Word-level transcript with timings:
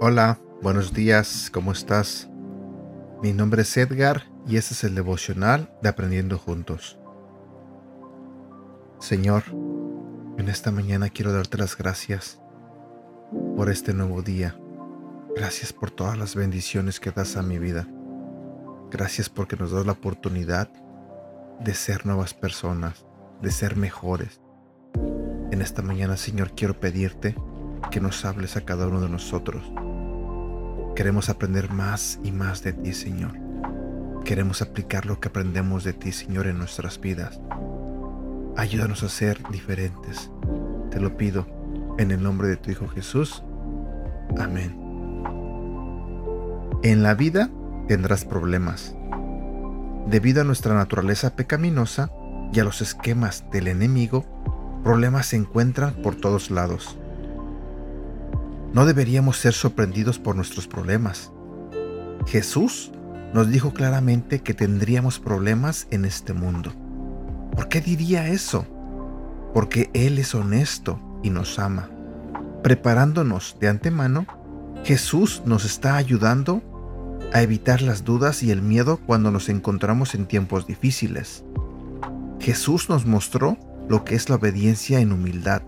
Hola, 0.00 0.38
buenos 0.60 0.92
días, 0.92 1.50
¿cómo 1.52 1.72
estás? 1.72 2.28
Mi 3.22 3.32
nombre 3.32 3.62
es 3.62 3.76
Edgar 3.76 4.24
y 4.46 4.56
este 4.56 4.74
es 4.74 4.84
el 4.84 4.94
devocional 4.94 5.70
de 5.80 5.88
Aprendiendo 5.88 6.38
Juntos. 6.38 6.98
Señor, 9.00 9.44
en 10.38 10.48
esta 10.48 10.70
mañana 10.70 11.08
quiero 11.08 11.32
darte 11.32 11.58
las 11.58 11.76
gracias 11.76 12.43
por 13.56 13.70
este 13.70 13.94
nuevo 13.94 14.22
día. 14.22 14.56
Gracias 15.36 15.72
por 15.72 15.90
todas 15.90 16.18
las 16.18 16.34
bendiciones 16.34 17.00
que 17.00 17.10
das 17.10 17.36
a 17.36 17.42
mi 17.42 17.58
vida. 17.58 17.88
Gracias 18.90 19.28
porque 19.28 19.56
nos 19.56 19.72
das 19.72 19.86
la 19.86 19.92
oportunidad 19.92 20.68
de 21.60 21.74
ser 21.74 22.06
nuevas 22.06 22.34
personas, 22.34 23.06
de 23.42 23.50
ser 23.50 23.76
mejores. 23.76 24.40
En 25.50 25.62
esta 25.62 25.82
mañana, 25.82 26.16
Señor, 26.16 26.54
quiero 26.54 26.78
pedirte 26.78 27.36
que 27.90 28.00
nos 28.00 28.24
hables 28.24 28.56
a 28.56 28.64
cada 28.64 28.86
uno 28.86 29.00
de 29.00 29.08
nosotros 29.08 29.64
Queremos 30.94 31.28
aprender 31.28 31.72
más 31.72 32.20
y 32.22 32.30
más 32.30 32.62
de 32.62 32.72
ti, 32.72 32.92
Señor. 32.92 33.32
Queremos 34.24 34.62
aplicar 34.62 35.06
lo 35.06 35.18
que 35.18 35.26
aprendemos 35.26 35.82
de 35.82 35.92
ti, 35.92 36.12
Señor, 36.12 36.46
en 36.46 36.56
nuestras 36.56 37.00
vidas. 37.00 37.40
Ayúdanos 38.56 39.02
a 39.02 39.08
ser 39.08 39.40
diferentes. 39.50 40.30
Te 40.92 41.00
lo 41.00 41.16
pido 41.16 41.48
en 41.98 42.10
el 42.10 42.22
nombre 42.22 42.48
de 42.48 42.56
tu 42.56 42.70
Hijo 42.70 42.88
Jesús. 42.88 43.42
Amén. 44.38 44.80
En 46.82 47.02
la 47.02 47.14
vida 47.14 47.50
tendrás 47.88 48.24
problemas. 48.24 48.94
Debido 50.06 50.42
a 50.42 50.44
nuestra 50.44 50.74
naturaleza 50.74 51.34
pecaminosa 51.34 52.10
y 52.52 52.60
a 52.60 52.64
los 52.64 52.82
esquemas 52.82 53.44
del 53.50 53.68
enemigo, 53.68 54.24
problemas 54.82 55.26
se 55.26 55.36
encuentran 55.36 55.94
por 56.02 56.14
todos 56.14 56.50
lados. 56.50 56.98
No 58.72 58.84
deberíamos 58.86 59.38
ser 59.38 59.54
sorprendidos 59.54 60.18
por 60.18 60.36
nuestros 60.36 60.66
problemas. 60.66 61.32
Jesús 62.26 62.92
nos 63.32 63.50
dijo 63.50 63.72
claramente 63.72 64.40
que 64.40 64.52
tendríamos 64.52 65.20
problemas 65.20 65.86
en 65.90 66.04
este 66.04 66.32
mundo. 66.32 66.72
¿Por 67.54 67.68
qué 67.68 67.80
diría 67.80 68.28
eso? 68.28 68.66
Porque 69.54 69.90
Él 69.94 70.18
es 70.18 70.34
honesto 70.34 70.98
y 71.24 71.30
nos 71.30 71.58
ama. 71.58 71.88
Preparándonos 72.62 73.56
de 73.58 73.68
antemano, 73.68 74.26
Jesús 74.84 75.42
nos 75.44 75.64
está 75.64 75.96
ayudando 75.96 76.62
a 77.32 77.42
evitar 77.42 77.82
las 77.82 78.04
dudas 78.04 78.44
y 78.44 78.52
el 78.52 78.62
miedo 78.62 78.98
cuando 79.04 79.32
nos 79.32 79.48
encontramos 79.48 80.14
en 80.14 80.26
tiempos 80.26 80.66
difíciles. 80.66 81.42
Jesús 82.38 82.88
nos 82.88 83.06
mostró 83.06 83.56
lo 83.88 84.04
que 84.04 84.14
es 84.14 84.28
la 84.28 84.36
obediencia 84.36 85.00
en 85.00 85.12
humildad. 85.12 85.62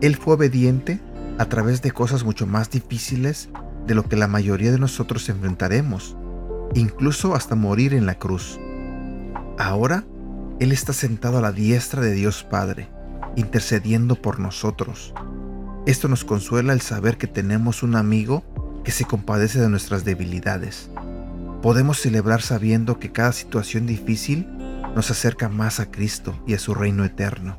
Él 0.00 0.16
fue 0.16 0.34
obediente 0.34 1.00
a 1.38 1.46
través 1.46 1.82
de 1.82 1.90
cosas 1.90 2.24
mucho 2.24 2.46
más 2.46 2.70
difíciles 2.70 3.50
de 3.86 3.94
lo 3.94 4.04
que 4.04 4.16
la 4.16 4.28
mayoría 4.28 4.70
de 4.70 4.78
nosotros 4.78 5.28
enfrentaremos, 5.28 6.16
incluso 6.74 7.34
hasta 7.34 7.56
morir 7.56 7.94
en 7.94 8.06
la 8.06 8.18
cruz. 8.18 8.60
Ahora, 9.58 10.04
Él 10.60 10.72
está 10.72 10.92
sentado 10.92 11.38
a 11.38 11.42
la 11.42 11.52
diestra 11.52 12.00
de 12.00 12.12
Dios 12.12 12.44
Padre, 12.44 12.88
intercediendo 13.36 14.16
por 14.16 14.38
nosotros. 14.38 15.14
Esto 15.86 16.08
nos 16.08 16.24
consuela 16.24 16.72
el 16.72 16.80
saber 16.80 17.18
que 17.18 17.26
tenemos 17.26 17.82
un 17.82 17.96
amigo 17.96 18.44
que 18.84 18.92
se 18.92 19.04
compadece 19.04 19.60
de 19.60 19.68
nuestras 19.68 20.04
debilidades. 20.04 20.90
Podemos 21.60 22.00
celebrar 22.00 22.42
sabiendo 22.42 22.98
que 22.98 23.12
cada 23.12 23.32
situación 23.32 23.86
difícil 23.86 24.46
nos 24.94 25.10
acerca 25.10 25.48
más 25.48 25.80
a 25.80 25.90
Cristo 25.90 26.40
y 26.46 26.54
a 26.54 26.58
su 26.58 26.74
reino 26.74 27.04
eterno. 27.04 27.58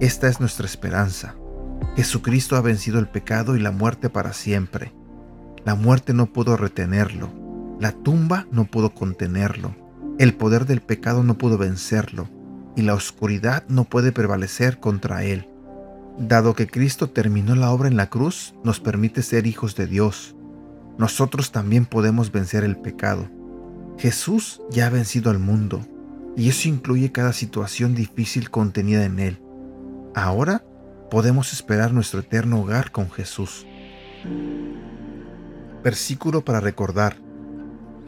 Esta 0.00 0.28
es 0.28 0.40
nuestra 0.40 0.66
esperanza. 0.66 1.34
Jesucristo 1.96 2.56
ha 2.56 2.60
vencido 2.60 2.98
el 2.98 3.08
pecado 3.08 3.56
y 3.56 3.60
la 3.60 3.70
muerte 3.70 4.10
para 4.10 4.32
siempre. 4.32 4.92
La 5.64 5.74
muerte 5.74 6.14
no 6.14 6.26
pudo 6.26 6.56
retenerlo, 6.56 7.28
la 7.80 7.92
tumba 7.92 8.46
no 8.52 8.66
pudo 8.66 8.94
contenerlo, 8.94 9.74
el 10.18 10.34
poder 10.34 10.64
del 10.64 10.80
pecado 10.80 11.24
no 11.24 11.38
pudo 11.38 11.58
vencerlo, 11.58 12.28
y 12.76 12.82
la 12.82 12.94
oscuridad 12.94 13.64
no 13.68 13.84
puede 13.84 14.12
prevalecer 14.12 14.78
contra 14.78 15.24
él. 15.24 15.48
Dado 16.18 16.54
que 16.54 16.66
Cristo 16.66 17.10
terminó 17.10 17.56
la 17.56 17.70
obra 17.70 17.88
en 17.88 17.96
la 17.96 18.08
cruz, 18.08 18.54
nos 18.62 18.80
permite 18.80 19.22
ser 19.22 19.46
hijos 19.46 19.74
de 19.74 19.86
Dios. 19.86 20.36
Nosotros 20.98 21.52
también 21.52 21.86
podemos 21.86 22.30
vencer 22.30 22.64
el 22.64 22.76
pecado. 22.76 23.28
Jesús 23.98 24.62
ya 24.70 24.86
ha 24.86 24.90
vencido 24.90 25.30
al 25.30 25.38
mundo, 25.38 25.86
y 26.36 26.50
eso 26.50 26.68
incluye 26.68 27.12
cada 27.12 27.32
situación 27.32 27.94
difícil 27.94 28.50
contenida 28.50 29.04
en 29.04 29.18
él. 29.18 29.38
Ahora 30.14 30.64
podemos 31.10 31.52
esperar 31.52 31.92
nuestro 31.92 32.20
eterno 32.20 32.60
hogar 32.60 32.92
con 32.92 33.10
Jesús. 33.10 33.66
Versículo 35.82 36.44
para 36.44 36.60
recordar. 36.60 37.16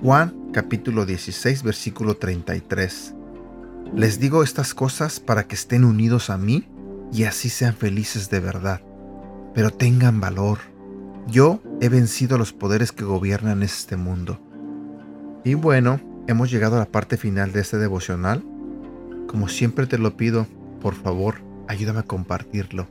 Juan 0.02 0.50
capítulo 0.52 1.06
16 1.06 1.62
versículo 1.62 2.16
33. 2.16 3.14
Les 3.94 4.20
digo 4.20 4.42
estas 4.42 4.74
cosas 4.74 5.18
para 5.18 5.44
que 5.44 5.54
estén 5.54 5.84
unidos 5.84 6.30
a 6.30 6.36
mí 6.36 6.68
y 7.12 7.24
así 7.24 7.48
sean 7.48 7.74
felices 7.74 8.30
de 8.30 8.40
verdad. 8.40 8.82
Pero 9.54 9.70
tengan 9.70 10.20
valor. 10.20 10.58
Yo 11.26 11.60
he 11.80 11.88
vencido 11.88 12.36
a 12.36 12.38
los 12.38 12.52
poderes 12.52 12.92
que 12.92 13.04
gobiernan 13.04 13.62
este 13.62 13.96
mundo. 13.96 14.40
Y 15.44 15.54
bueno, 15.54 16.00
hemos 16.26 16.50
llegado 16.50 16.76
a 16.76 16.80
la 16.80 16.86
parte 16.86 17.16
final 17.16 17.52
de 17.52 17.60
este 17.60 17.78
devocional. 17.78 18.44
Como 19.26 19.48
siempre 19.48 19.86
te 19.86 19.98
lo 19.98 20.16
pido, 20.16 20.46
por 20.80 20.94
favor, 20.94 21.36
ayúdame 21.66 22.00
a 22.00 22.04
compartirlo. 22.04 22.86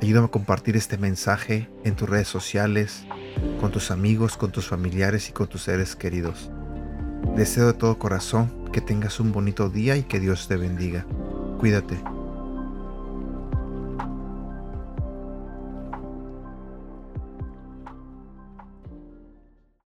Ayúdame 0.00 0.26
a 0.26 0.30
compartir 0.30 0.76
este 0.76 0.98
mensaje 0.98 1.68
en 1.84 1.94
tus 1.94 2.08
redes 2.08 2.28
sociales, 2.28 3.04
con 3.60 3.70
tus 3.70 3.90
amigos, 3.90 4.36
con 4.36 4.52
tus 4.52 4.66
familiares 4.66 5.28
y 5.28 5.32
con 5.32 5.46
tus 5.46 5.62
seres 5.62 5.96
queridos. 5.96 6.50
Deseo 7.36 7.68
de 7.68 7.74
todo 7.74 7.98
corazón 7.98 8.61
que 8.72 8.80
tengas 8.80 9.20
un 9.20 9.30
bonito 9.32 9.68
día 9.68 9.96
y 9.96 10.02
que 10.02 10.18
Dios 10.18 10.48
te 10.48 10.56
bendiga. 10.56 11.06
Cuídate. 11.58 12.11